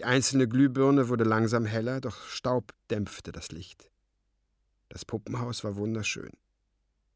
Die 0.00 0.06
einzelne 0.06 0.48
Glühbirne 0.48 1.10
wurde 1.10 1.24
langsam 1.24 1.66
heller, 1.66 2.00
doch 2.00 2.26
Staub 2.26 2.72
dämpfte 2.88 3.32
das 3.32 3.52
Licht. 3.52 3.90
Das 4.88 5.04
Puppenhaus 5.04 5.62
war 5.62 5.76
wunderschön. 5.76 6.30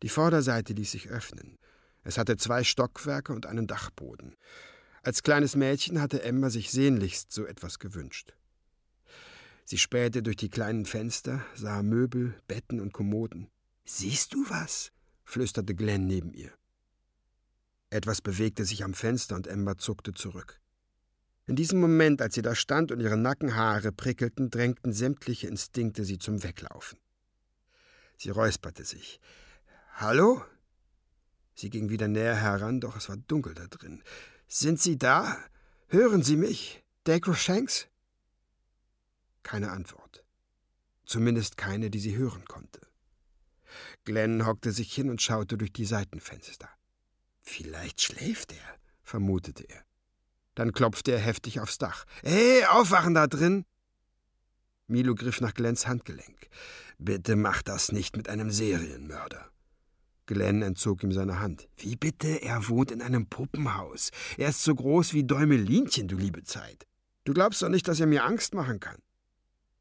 Die 0.03 0.11
Vorderseite 0.11 0.75
ließ 0.75 0.91
sich 0.91 1.09
öffnen. 1.09 1.57
Es 2.03 2.19
hatte 2.19 2.37
zwei 2.37 2.63
Stockwerke 2.63 3.33
und 3.33 3.47
einen 3.47 3.67
Dachboden. 3.67 4.37
Als 5.03 5.23
kleines 5.23 5.57
Mädchen 5.57 5.99
hatte 5.99 6.25
Emma 6.25 6.51
sich 6.51 6.71
sehnlichst 6.73 7.33
so 7.33 7.47
etwas 7.47 7.79
gewünscht. 7.79 8.35
Sie 9.65 9.79
spähte 9.79 10.23
durch 10.23 10.37
die 10.37 10.51
kleinen 10.51 10.85
Fenster, 10.85 11.43
sah 11.55 11.83
Möbel, 11.83 12.35
Betten 12.49 12.83
und 12.83 12.93
Kommoden. 12.93 13.49
Siehst 13.87 14.35
du 14.35 14.45
was? 14.51 14.93
flüsterte 15.25 15.75
Glenn 15.75 16.07
neben 16.07 16.35
ihr. 16.35 16.53
Etwas 17.89 18.21
bewegte 18.21 18.67
sich 18.67 18.85
am 18.85 18.93
Fenster 18.93 19.37
und 19.37 19.47
Emma 19.47 19.79
zuckte 19.79 20.13
zurück. 20.13 20.61
In 21.47 21.57
diesem 21.57 21.79
Moment, 21.79 22.23
als 22.23 22.35
sie 22.35 22.43
da 22.43 22.55
stand 22.55 22.91
und 22.91 23.01
ihre 23.01 23.19
Nackenhaare 23.19 23.93
prickelten, 23.93 24.51
drängten 24.51 24.93
sämtliche 24.93 25.47
Instinkte 25.47 26.05
sie 26.05 26.19
zum 26.19 26.43
Weglaufen. 26.43 26.99
Sie 28.17 28.31
räusperte 28.31 28.85
sich. 28.85 29.21
Hallo? 29.95 30.43
Sie 31.55 31.71
ging 31.71 31.91
wieder 31.91 32.09
näher 32.09 32.37
heran, 32.37 32.81
doch 32.81 32.97
es 32.97 33.09
war 33.09 33.17
dunkel 33.17 33.55
da 33.55 33.67
drin. 33.67 34.03
Sind 34.49 34.81
Sie 34.81 34.97
da? 34.97 35.37
Hören 35.89 36.23
Sie 36.23 36.37
mich? 36.37 36.83
Dacre 37.05 37.35
Shanks? 37.35 37.89
Keine 39.43 39.71
Antwort. 39.71 40.25
Zumindest 41.05 41.57
keine, 41.57 41.91
die 41.91 42.01
sie 42.01 42.17
hören 42.17 42.47
konnte. 42.47 42.81
Glenn 44.05 44.47
hockte 44.47 44.73
sich 44.73 44.93
hin 44.93 45.11
und 45.11 45.21
schaute 45.21 45.59
durch 45.59 45.73
die 45.73 45.85
Seitenfenster. 45.85 46.69
Vielleicht 47.41 48.01
schläft 48.01 48.53
er, 48.53 48.79
vermutete 49.03 49.65
er. 49.65 49.84
Dann 50.55 50.73
klopfte 50.73 51.13
er 51.13 51.19
heftig 51.19 51.61
aufs 51.61 51.79
Dach. 51.79 52.05
Hey, 52.23 52.65
aufwachen 52.65 53.15
da 53.15 53.27
drin! 53.27 53.65
Milo 54.87 55.15
griff 55.15 55.41
nach 55.41 55.55
Glenns 55.55 55.87
Handgelenk. 55.87 56.49
Bitte 56.99 57.37
mach 57.37 57.63
das 57.63 57.91
nicht 57.91 58.17
mit 58.17 58.29
einem 58.29 58.51
Serienmörder. 58.51 59.49
Glenn 60.27 60.63
entzog 60.63 61.03
ihm 61.03 61.13
seine 61.13 61.41
Hand. 61.41 61.69
Wie 61.77 61.97
bitte? 61.97 62.43
Er 62.43 62.69
wohnt 62.69 62.91
in 62.91 63.03
einem 63.03 63.27
Puppenhaus. 63.27 64.11
Er 64.39 64.49
ist 64.49 64.63
so 64.63 64.75
groß 64.75 65.13
wie 65.13 65.25
Däumelinchen, 65.25 66.09
du 66.09 66.17
liebe 66.17 66.45
Zeit. 66.45 66.87
Du 67.25 67.35
glaubst 67.35 67.63
doch 67.63 67.69
nicht, 67.69 67.89
dass 67.89 68.01
er 68.01 68.07
mir 68.07 68.25
Angst 68.25 68.55
machen 68.55 68.81
kann. 68.81 68.99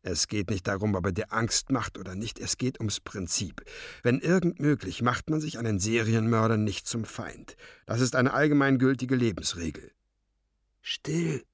Es 0.02 0.28
geht 0.28 0.50
nicht 0.50 0.68
darum, 0.68 0.96
ob 0.96 1.06
er 1.06 1.12
dir 1.14 1.32
Angst 1.32 1.72
macht 1.72 1.98
oder 1.98 2.14
nicht, 2.14 2.38
es 2.40 2.58
geht 2.58 2.80
ums 2.80 3.00
Prinzip. 3.00 3.64
Wenn 4.02 4.20
irgend 4.20 4.60
möglich, 4.60 5.02
macht 5.02 5.30
man 5.30 5.40
sich 5.40 5.58
einen 5.58 5.80
Serienmörder 5.80 6.58
nicht 6.58 6.88
zum 6.88 7.06
Feind. 7.06 7.56
Das 7.86 8.02
ist 8.02 8.16
eine 8.16 8.34
allgemeingültige 8.34 9.16
Lebensregel. 9.16 9.92
Still! 10.86 11.46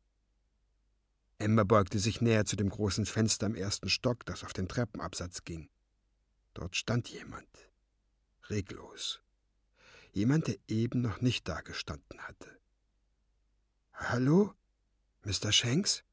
Emma 1.38 1.64
beugte 1.64 2.00
sich 2.00 2.20
näher 2.20 2.46
zu 2.46 2.56
dem 2.56 2.70
großen 2.70 3.06
Fenster 3.06 3.46
im 3.46 3.54
ersten 3.54 3.88
Stock, 3.88 4.26
das 4.26 4.44
auf 4.44 4.54
den 4.54 4.68
Treppenabsatz 4.68 5.46
ging. 5.46 5.70
Dort 6.56 6.76
stand 6.76 7.08
jemand. 7.10 7.48
Reglos. 8.50 9.22
Jemand, 10.12 10.48
der 10.48 10.58
eben 10.68 11.02
noch 11.02 11.22
nicht 11.22 11.48
dagestanden 11.48 12.20
hatte. 12.22 12.60
Hallo? 13.94 14.56
Mr. 15.24 15.52
Shanks? 15.52 16.04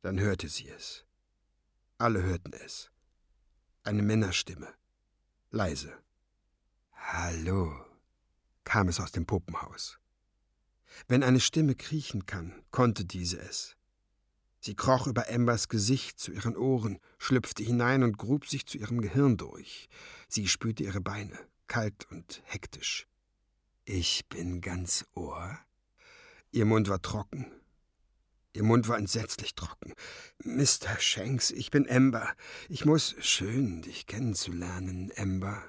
Dann 0.00 0.18
hörte 0.18 0.48
sie 0.48 0.68
es. 0.70 1.04
Alle 1.98 2.22
hörten 2.22 2.54
es. 2.54 2.90
Eine 3.84 4.02
Männerstimme. 4.02 4.72
Leise. 5.50 5.92
Hallo, 6.92 7.84
kam 8.64 8.88
es 8.88 9.00
aus 9.00 9.12
dem 9.12 9.26
Puppenhaus. 9.26 9.98
Wenn 11.08 11.22
eine 11.22 11.40
Stimme 11.40 11.74
kriechen 11.74 12.26
kann, 12.26 12.52
konnte 12.70 13.04
diese 13.04 13.40
es. 13.40 13.76
Sie 14.60 14.74
kroch 14.74 15.06
über 15.06 15.28
Embers 15.28 15.68
Gesicht 15.68 16.20
zu 16.20 16.32
ihren 16.32 16.56
Ohren, 16.56 16.98
schlüpfte 17.18 17.64
hinein 17.64 18.02
und 18.02 18.16
grub 18.16 18.46
sich 18.46 18.66
zu 18.66 18.78
ihrem 18.78 19.00
Gehirn 19.00 19.36
durch. 19.36 19.88
Sie 20.28 20.46
spürte 20.46 20.84
ihre 20.84 21.00
Beine, 21.00 21.38
kalt 21.66 22.06
und 22.10 22.42
hektisch. 22.44 23.06
Ich 23.84 24.28
bin 24.28 24.60
ganz 24.60 25.04
Ohr. 25.14 25.58
Ihr 26.52 26.64
Mund 26.64 26.88
war 26.88 27.02
trocken, 27.02 27.46
Ihr 28.54 28.64
Mund 28.64 28.86
war 28.88 28.98
entsetzlich 28.98 29.54
trocken. 29.54 29.94
Mr. 30.44 30.98
Shanks, 30.98 31.50
ich 31.50 31.70
bin 31.70 31.86
Ember. 31.86 32.28
Ich 32.68 32.84
muss. 32.84 33.14
Schön, 33.20 33.80
dich 33.80 34.06
kennenzulernen, 34.06 35.10
Ember. 35.12 35.62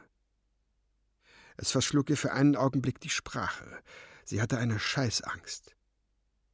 Es 1.56 1.72
verschlug 1.72 2.10
ihr 2.10 2.18
für 2.18 2.34
einen 2.34 2.58
Augenblick 2.58 3.00
die 3.00 3.10
Sprache. 3.10 3.80
Sie 4.26 4.42
hatte 4.42 4.58
eine 4.58 4.80
Scheißangst. 4.80 5.76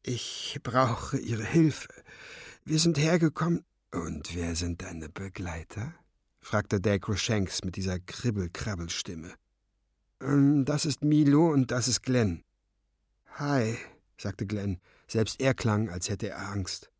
Ich 0.03 0.59
brauche 0.63 1.17
Ihre 1.17 1.43
Hilfe. 1.43 1.89
Wir 2.65 2.79
sind 2.79 2.97
hergekommen. 2.97 3.63
Und 3.91 4.35
wer 4.35 4.55
sind 4.55 4.81
deine 4.83 5.09
Begleiter? 5.09 5.93
fragte 6.41 6.79
Dacre 6.79 7.17
Shanks 7.17 7.63
mit 7.63 7.75
dieser 7.75 7.99
Kribbel-Krabbel-Stimme. 7.99 9.33
Ähm, 10.21 10.65
das 10.65 10.85
ist 10.85 11.03
Milo 11.03 11.51
und 11.51 11.71
das 11.71 11.87
ist 11.87 12.03
Glenn. 12.03 12.43
Hi, 13.35 13.77
sagte 14.17 14.45
Glenn. 14.45 14.79
Selbst 15.07 15.41
er 15.41 15.53
klang, 15.53 15.89
als 15.89 16.09
hätte 16.09 16.29
er 16.29 16.49
Angst. 16.49 16.91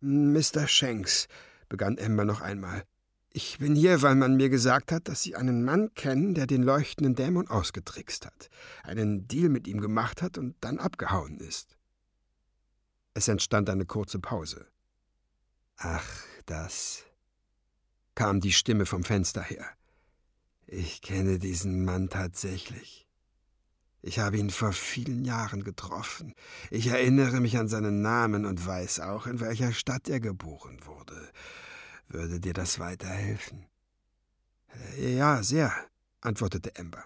Mr. 0.00 0.68
Shanks, 0.68 1.26
begann 1.68 1.98
Ember 1.98 2.24
noch 2.24 2.40
einmal, 2.40 2.84
ich 3.30 3.58
bin 3.58 3.74
hier, 3.74 4.02
weil 4.02 4.14
man 4.14 4.36
mir 4.36 4.48
gesagt 4.48 4.90
hat, 4.90 5.08
dass 5.08 5.22
Sie 5.22 5.36
einen 5.36 5.64
Mann 5.64 5.92
kennen, 5.94 6.34
der 6.34 6.46
den 6.46 6.62
leuchtenden 6.62 7.14
Dämon 7.14 7.48
ausgetrickst 7.48 8.26
hat, 8.26 8.48
einen 8.82 9.28
Deal 9.28 9.48
mit 9.48 9.68
ihm 9.68 9.80
gemacht 9.80 10.22
hat 10.22 10.38
und 10.38 10.56
dann 10.60 10.78
abgehauen 10.78 11.38
ist. 11.38 11.76
Es 13.14 13.28
entstand 13.28 13.68
eine 13.68 13.84
kurze 13.84 14.18
Pause. 14.18 14.66
Ach, 15.76 16.08
das, 16.46 17.04
kam 18.14 18.40
die 18.40 18.52
Stimme 18.52 18.86
vom 18.86 19.04
Fenster 19.04 19.42
her. 19.42 19.66
Ich 20.66 21.02
kenne 21.02 21.38
diesen 21.38 21.84
Mann 21.84 22.08
tatsächlich. 22.08 23.08
Ich 24.02 24.18
habe 24.18 24.38
ihn 24.38 24.50
vor 24.50 24.72
vielen 24.72 25.24
Jahren 25.24 25.64
getroffen. 25.64 26.34
Ich 26.70 26.88
erinnere 26.88 27.40
mich 27.40 27.58
an 27.58 27.68
seinen 27.68 28.00
Namen 28.00 28.44
und 28.44 28.64
weiß 28.64 29.00
auch, 29.00 29.26
in 29.26 29.40
welcher 29.40 29.72
Stadt 29.72 30.08
er 30.08 30.20
geboren 30.20 30.78
wurde. 30.84 31.30
Würde 32.08 32.40
dir 32.40 32.54
das 32.54 32.78
weiterhelfen? 32.78 33.66
Ja, 34.98 35.42
sehr, 35.42 35.72
antwortete 36.20 36.74
Ember. 36.74 37.04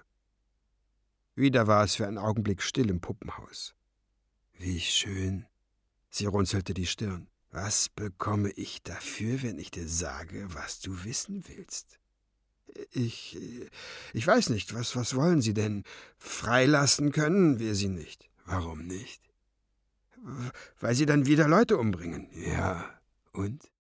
Wieder 1.35 1.67
war 1.67 1.85
es 1.85 1.97
für 1.97 2.07
einen 2.07 2.19
Augenblick 2.19 2.63
still 2.63 2.91
im 2.91 3.01
Puppenhaus. 3.01 3.75
Wie 4.59 4.81
schön. 4.81 5.47
Sie 6.11 6.27
runzelte 6.27 6.75
die 6.75 6.87
Stirn. 6.87 7.29
Was 7.51 7.89
bekomme 7.89 8.51
ich 8.51 8.83
dafür, 8.83 9.43
wenn 9.43 9.59
ich 9.59 9.71
dir 9.71 9.89
sage, 9.89 10.47
was 10.55 10.81
du 10.81 11.05
wissen 11.05 11.45
willst? 11.49 11.99
Ich. 12.93 13.39
Ich 14.13 14.27
weiß 14.27 14.51
nicht, 14.51 14.75
was, 14.75 14.97
was 14.97 15.15
wollen 15.15 15.43
Sie 15.43 15.53
denn? 15.53 15.85
Freilassen 16.17 17.13
können 17.13 17.59
wir 17.59 17.75
Sie 17.75 17.89
nicht. 17.89 18.31
Warum 18.47 18.87
nicht? 18.87 19.23
Weil 20.81 20.95
Sie 20.95 21.07
dann 21.07 21.27
wieder 21.27 21.49
Leute 21.49 21.77
umbringen. 21.77 22.29
Ja. 22.35 22.99
Und? 23.33 23.72